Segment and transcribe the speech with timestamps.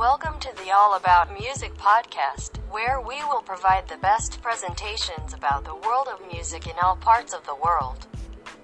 [0.00, 5.66] Welcome to the All About Music podcast, where we will provide the best presentations about
[5.66, 8.06] the world of music in all parts of the world.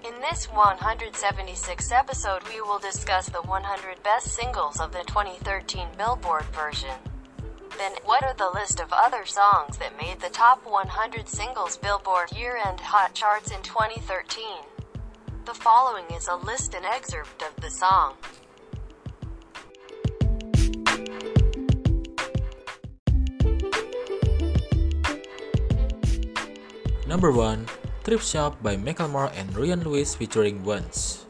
[0.03, 6.47] In this 176th episode, we will discuss the 100 best singles of the 2013 Billboard
[6.55, 6.97] version.
[7.77, 12.33] Then, what are the list of other songs that made the top 100 singles Billboard
[12.33, 14.43] year end hot charts in 2013?
[15.45, 18.15] The following is a list and excerpt of the song.
[27.07, 27.71] Number 1,
[28.03, 31.23] Thrift Shop by Macklemore and Ryan Lewis featuring Wanz.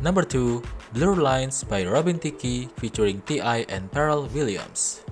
[0.00, 0.62] Number 2,
[0.96, 3.68] Blurred Lines by Robin Thicke featuring T.I.
[3.68, 5.03] and Pharrell Williams.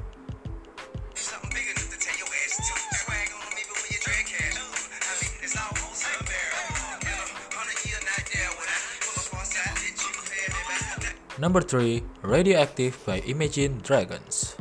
[11.42, 14.54] Number 3, Radioactive by Imagine Dragons.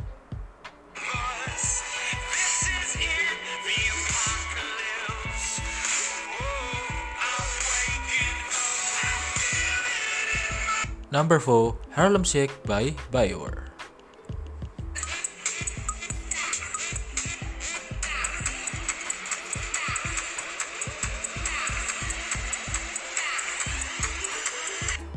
[11.12, 13.68] Number 4, Harlem Shake by Baauer.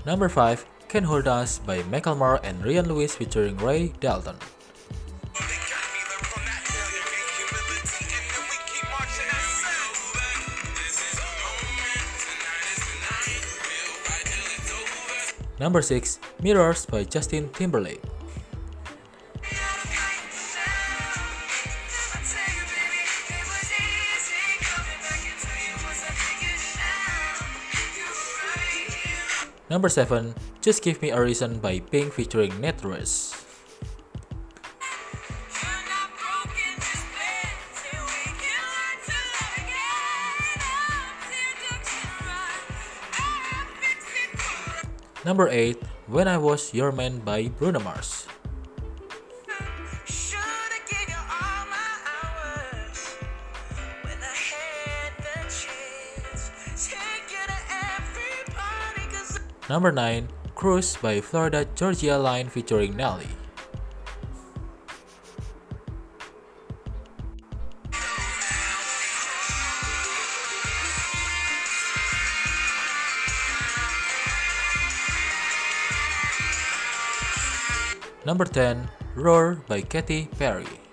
[0.05, 0.63] Number 5,
[0.95, 4.37] Can Hold Us by Macklemore and Ryan Lewis featuring Ray Dalton.
[4.39, 5.99] They got me
[16.85, 18.14] by Justin that
[29.75, 30.31] Number 7,
[30.63, 33.35] Just Give Me a Reason by Pink featuring Nate Ruess.
[45.25, 45.75] Number 8,
[46.07, 48.14] When I Was Your Man by Bruno Mars.
[59.67, 63.25] Number 9, Cruise by Florida Georgia Line featuring Nelly.
[78.23, 80.84] Number 10, Roar by Katy Perry.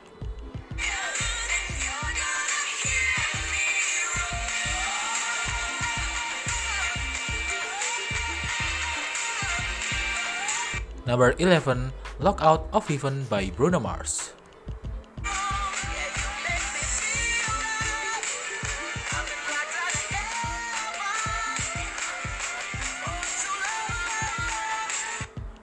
[11.12, 11.92] Number 11,
[12.24, 14.32] Locked Out of Heaven by Bruno Mars.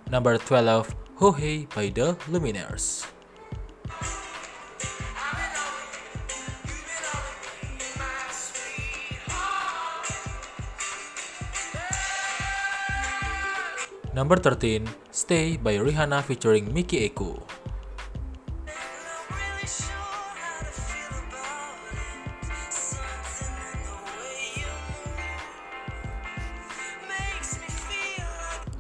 [0.06, 3.09] Number 12, Ho Hey by the Lumineers.
[14.19, 14.84] Number 13,
[15.16, 17.40] Stay by Rihanna featuring Mikky Ekko.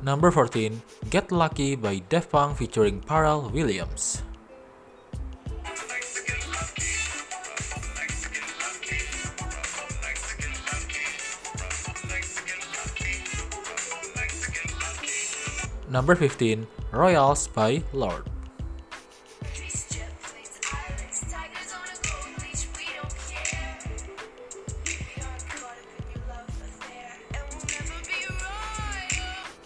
[0.03, 0.75] Number 14,
[1.07, 4.18] Get Lucky by Daft Punk featuring Pharrell Williams.
[15.89, 18.29] Number 15, Royals by Lorde.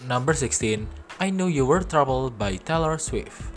[0.07, 0.87] Number 16,
[1.19, 3.52] I Knew You Were Trouble by Taylor Swift.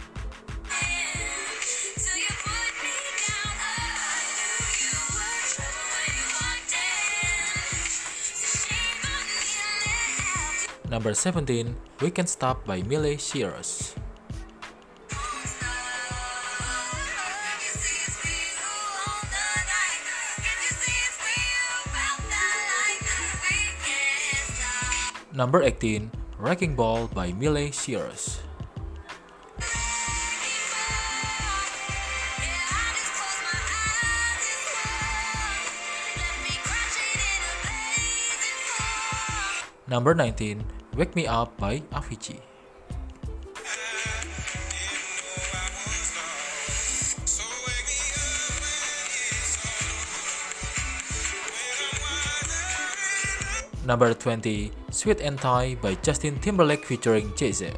[11.06, 13.94] number 17, We Can Stop by Miley Cyrus.
[25.30, 26.10] Number 18,
[26.42, 28.42] Wrecking Ball by Miley Cyrus.
[39.86, 40.66] Number 19,
[40.96, 42.40] Wake Me Up by Avicii.
[53.84, 57.70] Number 20, Suit and Tie by Justin Timberlake featuring Jay-Z.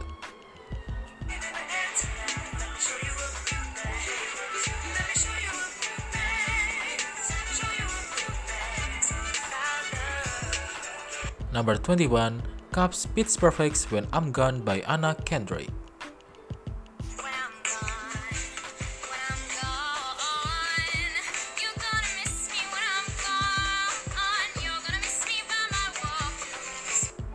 [11.53, 15.67] Number 21, Cups Pitch Perfect When I'm Gone by Anna Kendrick.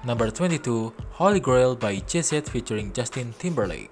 [0.06, 3.92] Number 22, Holy Grail by Jay-Z featuring Justin Timberlake.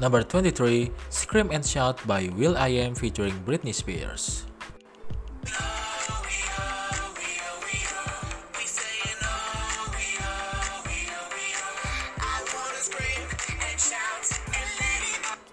[0.00, 4.46] Number 23, Scream and Shout by will.i.am featuring Britney Spears.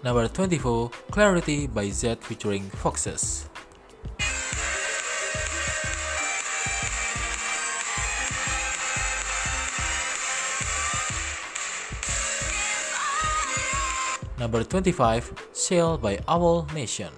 [0.02, 3.37] Number 24, Clarity by Zedd featuring Foxes.
[14.48, 17.12] Number 25, Sail by Awolnation.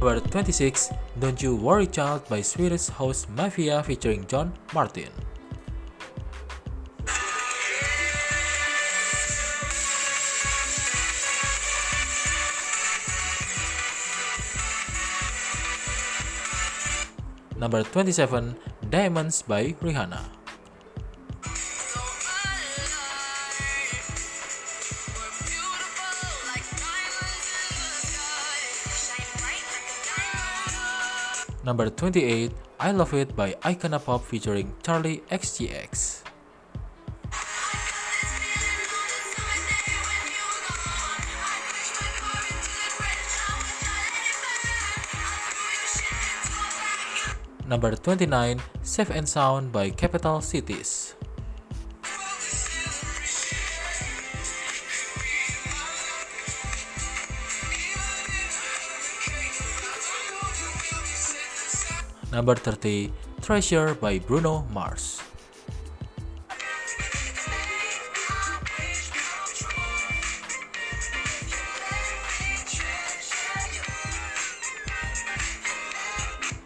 [0.00, 0.90] Number 26,
[1.20, 5.10] Don't You Worry Child by Swedish House Mafia featuring John Martin.
[17.64, 18.60] Number 27,
[18.92, 20.20] Diamonds by Rihanna.
[31.64, 36.23] Number 28, I Love It by Icona Pop featuring Charli XCX.
[47.74, 51.18] Number 29, Safe and Sound by Capital Cities.
[62.30, 63.10] Number 30,
[63.42, 65.13] Treasure by Bruno Mars.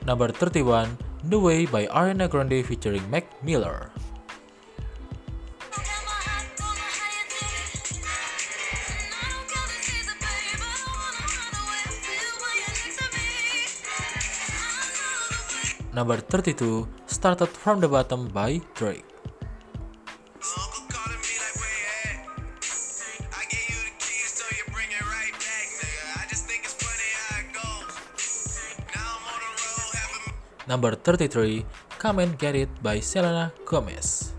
[0.09, 0.97] Number 31,
[1.29, 3.93] The Way by Ariana Grande featuring Mac Miller.
[15.93, 19.18] Number 32, Started from the Bottom by Drake.
[30.69, 31.65] Number 33,
[31.97, 34.35] Come and Get It by Selena Gomez.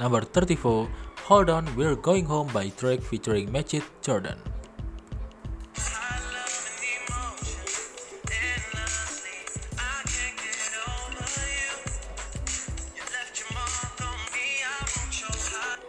[0.00, 0.88] Number 34,
[1.28, 4.40] Hold On We're Going Home by Drake featuring Majid Jordan.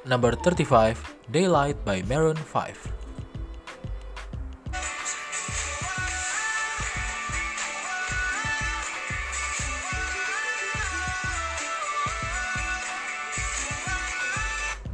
[0.07, 0.95] Number 35,
[1.35, 2.47] Daylight by Maroon 5.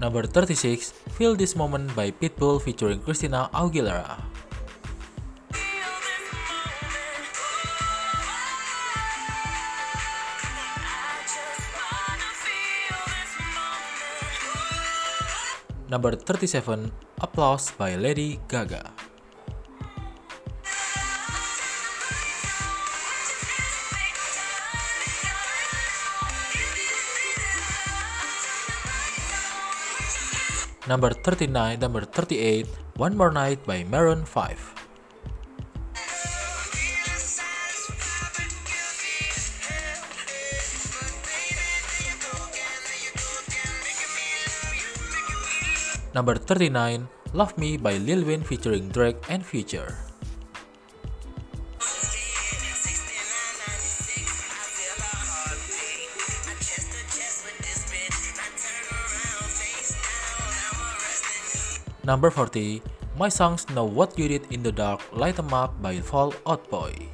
[0.01, 4.32] Number 36, Feel This Moment by Pitbull featuring Christina Aguilera.
[15.93, 16.89] Number 37,
[17.21, 18.81] Applause by Lady Gaga.
[30.89, 32.65] Number 39, number 38,
[32.97, 34.72] One More Night by Maroon 5.
[46.13, 49.97] Number 39, Love Me by Lil Wayne featuring Drake and Future.
[62.05, 62.83] Number 40,
[63.17, 66.61] My Songs Know What You Did in the Dark, Light 'em Up by Fall Out
[66.69, 67.12] Boy.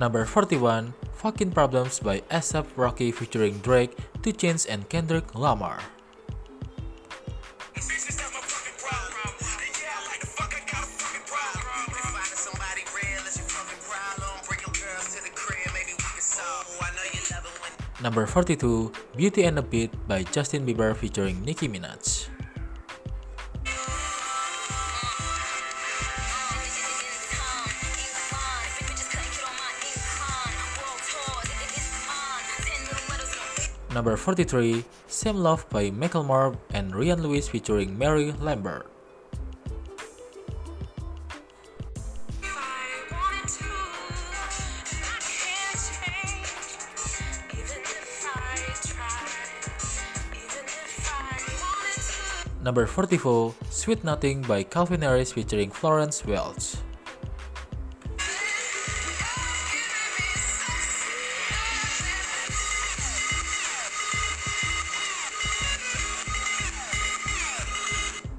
[0.00, 3.92] Number 41, Fucking Problems by ASAP Rocky featuring Drake,
[4.24, 5.76] 2 Chainz and Kendrick Lamar.
[7.76, 9.28] Bitches, that's my fucking problem.
[9.60, 11.92] And yeah, I like the fuck, I got a fucking problem.
[11.92, 15.92] If finding somebody real is your fucking problem, bring your girls to the crib, maybe
[15.92, 16.64] we can solve.
[16.80, 20.96] I know you love it when Number 42, Beauty and the Beat by Justin Bieber
[20.96, 22.19] featuring Nicki Minaj.
[34.00, 38.88] Number 43, Same Love by Macklemore and Ryan Lewis featuring Mary Lambert.
[52.64, 56.80] Number 44, Sweet Nothing by Calvin Harris featuring Florence Welch.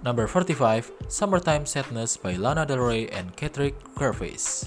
[0.04, 4.66] Number 45, Summertime Sadness by Lana Del Rey and Patrick Gervais.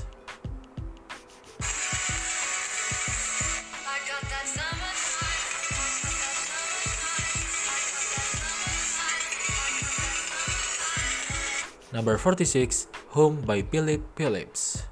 [11.92, 14.83] Number 46, Home by Phillip Phillips.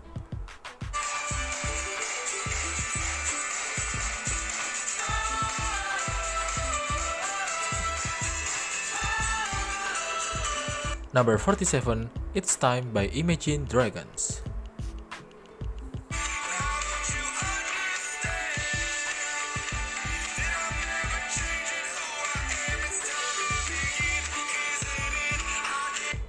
[11.14, 14.40] Number 47, It's Time by Imagine Dragons.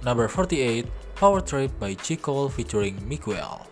[0.04, 2.16] Number 48, Power Trip by J.
[2.16, 3.66] Cole featuring Miguel.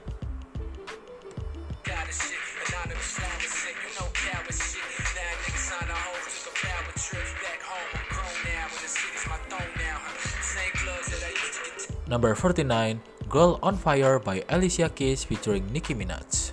[12.12, 13.00] Number 49,
[13.33, 16.52] Girl on Fire by Alicia Keys featuring Nicki Minaj.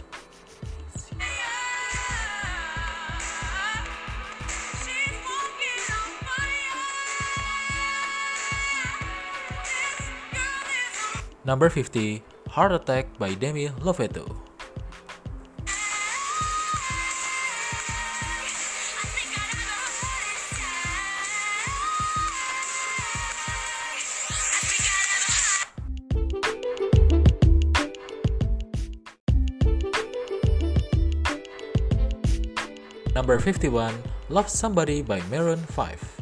[11.43, 12.23] Number 50,
[12.55, 14.48] Heart Attack by Demi Lovato.
[33.19, 33.91] Number 51,
[34.29, 36.21] Love Somebody by Maroon 5.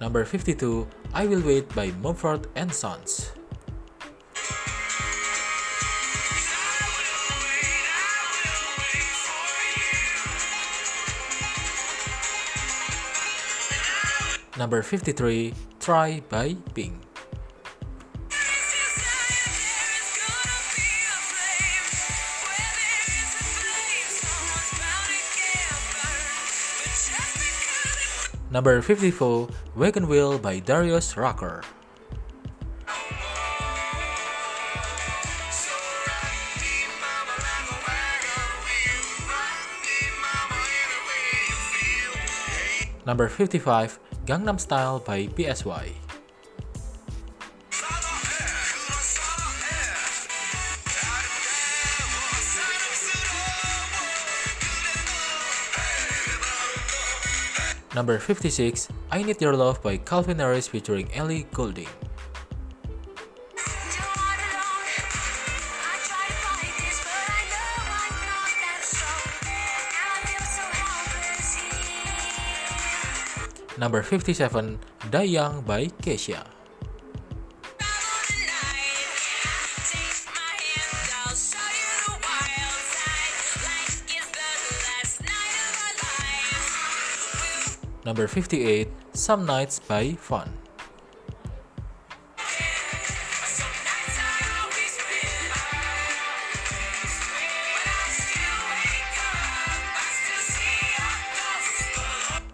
[0.00, 3.29] Number 52, I Will Wait by Mumford and Sons.
[14.60, 17.00] Number 53, Try by Pink.
[28.50, 31.62] Number 54, Wagon Wheel by Darius Rucker.
[43.06, 45.92] Number 55, Gangnam Style by PSY.
[57.92, 61.88] Number 56, I Need Your Love by Calvin Harris featuring Ellie Goulding.
[73.80, 74.78] Number 57,
[75.10, 76.44] Die Young by Kesha.
[88.04, 90.52] Number 58, Some Nights by Fun.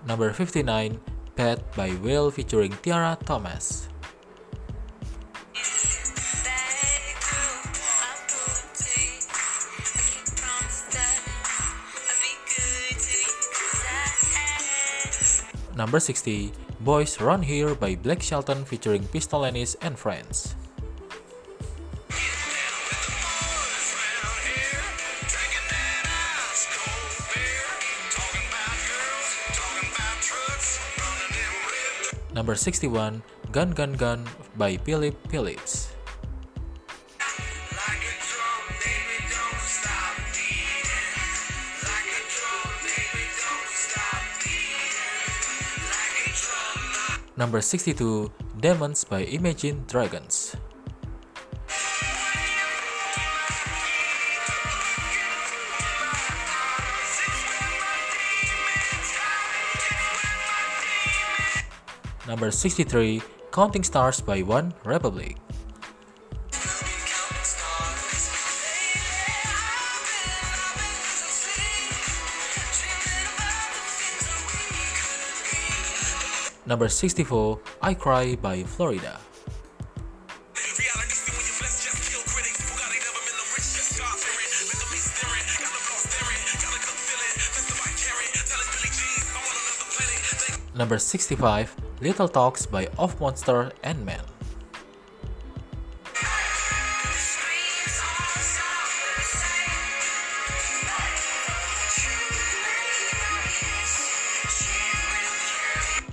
[0.06, 1.00] Number 59,
[1.36, 3.88] Pet by Will featuring Tiara Thomas.
[15.76, 20.56] Number 60, Boys Run Here by Blake Shelton featuring Pistol Annies and Friends.
[32.36, 34.20] Number 61, Gun Gun Gun
[34.60, 35.88] by Phillip Phillips.
[47.40, 48.28] Number 62,
[48.60, 50.52] Demons by Imagine Dragons.
[62.36, 65.38] Number 63, Counting Stars by One Republic.
[76.66, 79.16] Number 64, I Cry by Flo Rida.
[90.76, 94.20] Number 65, Little Talks by Of Monsters and Men.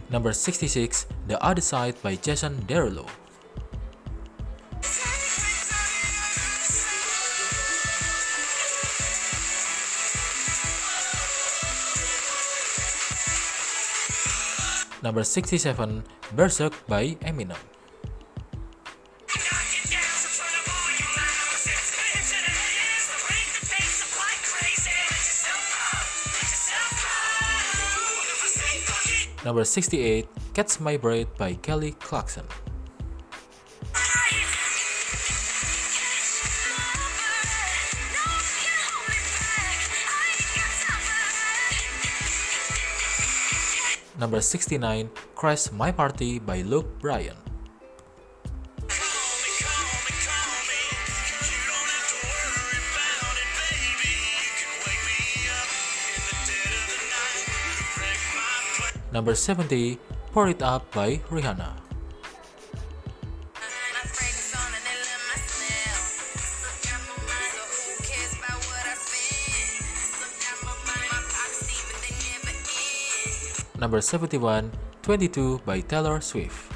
[0.10, 3.10] Number 66, The Other Side by Jason Derulo.
[15.04, 16.02] Number 67,
[16.34, 17.60] Berzerk by Eminem.
[29.44, 32.46] Number 68, Catch My Breath by Kelly Clarkson.
[44.24, 47.36] Number 69, Crash My Party by Luke Bryan.
[59.12, 60.00] Number 70,
[60.32, 61.93] Pour It Up by Rihanna.
[73.84, 76.72] Number 71, 22 by Taylor Swift.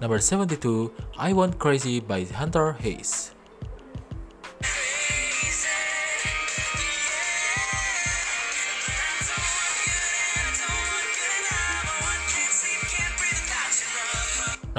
[0.00, 3.27] Number 72, I Want Crazy by Hunter Hayes.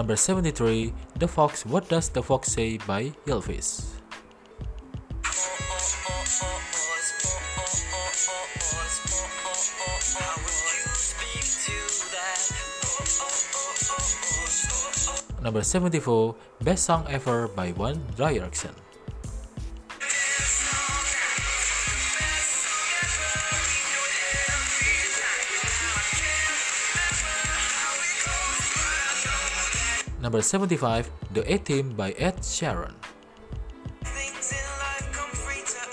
[0.10, 3.94] Number 73, The Fox What Does the Fox Say by Ylvis.
[15.44, 18.74] Number 74, Best Song Ever by One Direction.
[30.30, 32.94] Number 75, The A-Team by Ed Sheeran.
[34.04, 35.90] Things in life come free to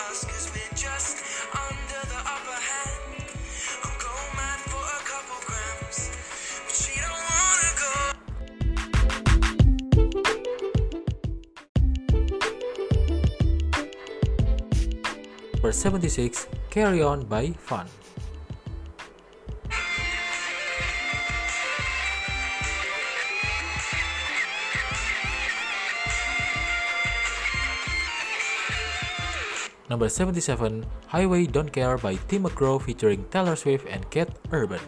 [29.89, 34.83] Number 77, Highway Don't Care by Tim McGraw featuring Taylor Swift and Keith Urban.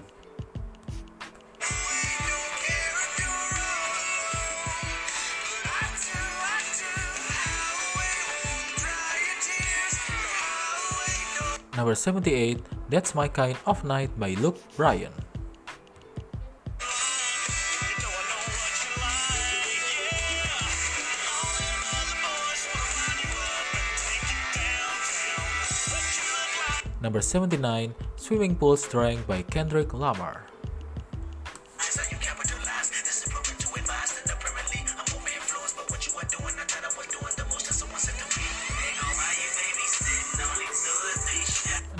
[11.77, 12.59] Number 78,
[12.91, 15.15] That's My Kind of Night by Luke Bryan.
[27.09, 30.45] Number 79, Swimming Pool Strength by Kendrick Lamar.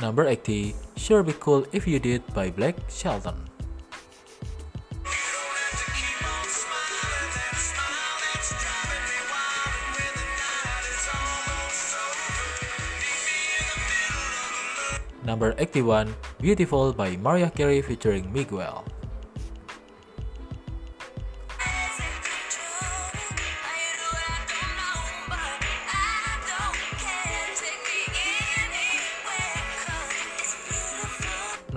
[0.03, 3.49] Number 80, Sure Be Cool If You Did by Blake Shelton.
[15.29, 16.09] Number 81,
[16.41, 18.81] Beautiful by Mariah Carey featuring Miguel.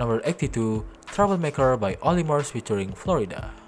[0.00, 3.61] Number 82, Troublemaker by Olly Murs featuring Flo Rida.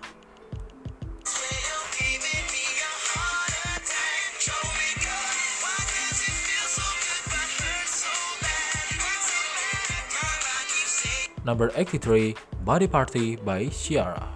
[11.54, 14.26] Number 83, Body Party by Ciara.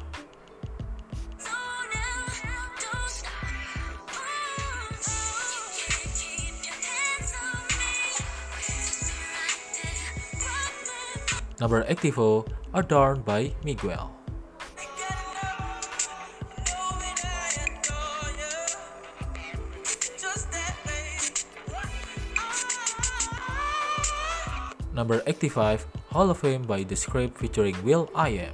[11.59, 14.15] Number 84, Adorned by Miguel.
[24.95, 28.51] Number 85, Hall of Fame by The Script featuring will.i.am.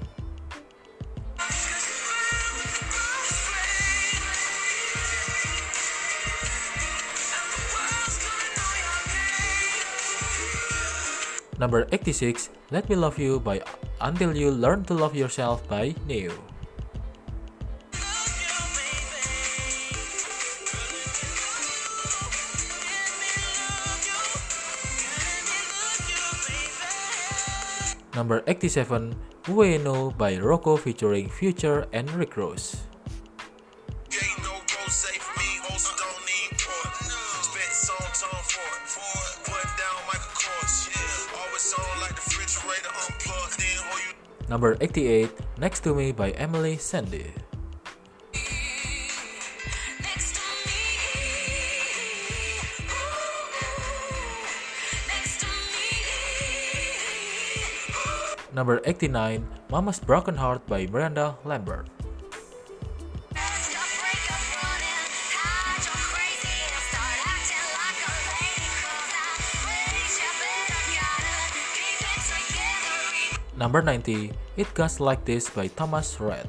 [11.57, 13.65] Number 86, Let Me Love You by
[14.03, 16.54] Until You Learn to Love Yourself by Ne-Yo.
[28.15, 29.15] Number 87,
[29.49, 30.13] U.O.E.N.O.
[30.13, 32.87] by Rocko featuring Future and Rick Ross.
[34.15, 36.95] Ain't no go safe for me, also don't need port.
[37.43, 38.87] Spent some time for it.
[39.43, 40.87] Put down Michael Kors.
[41.35, 43.59] Always on like the refrigerator unplugged.
[43.59, 47.35] Then hold you Number 88, Next to Me by Emeli Sandé.
[58.55, 61.91] Number 89, Mama's Broken Heart by Miranda Lambert.
[73.59, 76.47] Number 90, It Goes Like This by Thomas Rhett.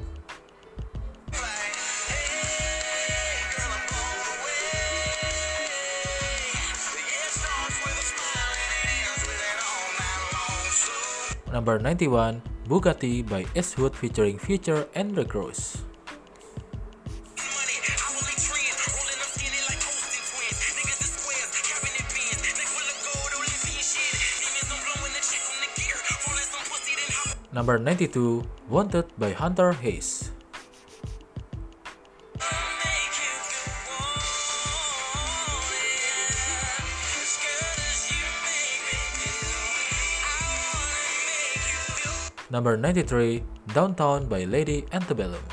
[25.12, 25.96] The check on the gear.
[26.28, 30.15] Rolling some pussy, then hop Number 92, Wanted by Hunter Hayes.
[42.56, 43.44] Number 93,
[43.76, 45.44] Downtown by Lady Antebellum.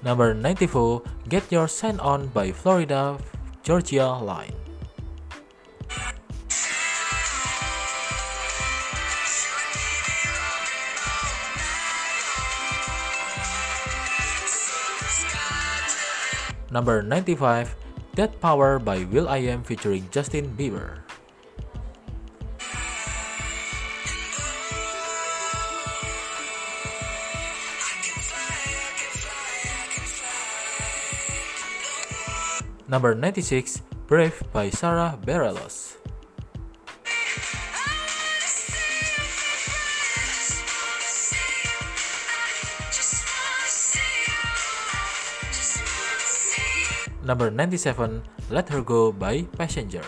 [0.00, 3.20] Number 94, Get Your Sign On by Florida
[3.60, 4.63] Georgia Line.
[16.74, 17.70] Number 95,
[18.18, 21.06] That Power by will.i.am featuring Justin Bieber.
[32.90, 35.83] Number 96, Brave by Sara Bareilles.
[47.24, 48.20] Number 97,
[48.52, 50.04] Let Her Go by Passenger.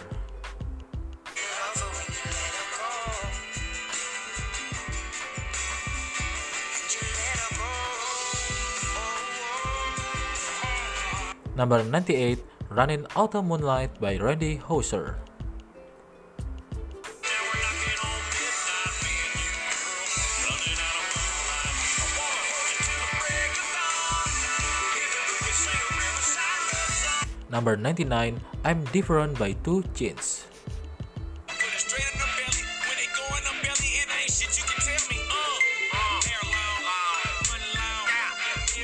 [11.56, 15.16] Number 98, Running Out of Moonlight by Randy Houser.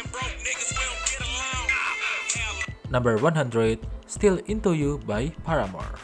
[0.08, 1.68] Broke niggas, we don't get along.
[2.32, 2.56] Hell,
[2.88, 6.01] Number 100, Still Into You by Paramore.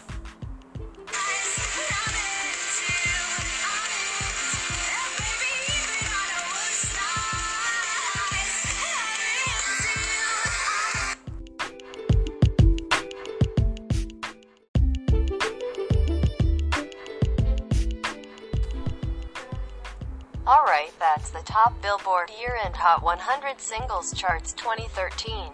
[22.48, 25.50] Billboard Year End Hot 100 Singles Charts 2013.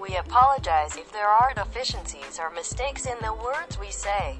[0.00, 4.36] We apologize if there are deficiencies or mistakes in the words we say.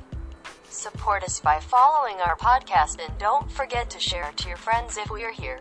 [0.69, 5.11] Support us by following our podcast and don't forget to share to your friends if
[5.11, 5.61] we're here.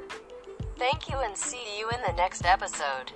[0.77, 3.11] Thank you and see you in the next episode.